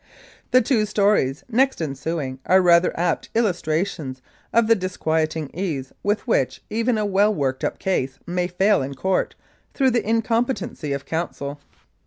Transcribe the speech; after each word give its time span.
The 0.49 0.63
two 0.63 0.87
stories 0.87 1.43
next 1.47 1.79
ensuing 1.79 2.39
are 2.47 2.59
rather 2.59 2.91
apt 2.99 3.29
illustra 3.35 3.85
tions 3.85 4.19
of 4.51 4.65
the 4.65 4.73
disquieting 4.73 5.51
ease 5.53 5.93
with 6.01 6.25
which 6.25 6.63
even 6.71 6.97
a 6.97 7.05
well 7.05 7.31
worked 7.31 7.63
up 7.63 7.77
case 7.77 8.17
may 8.25 8.47
fail 8.47 8.81
in 8.81 8.95
court 8.95 9.35
through 9.75 9.91
the 9.91 10.03
incompetency 10.09 10.91
of 10.91 11.05
counsel. 11.05 11.59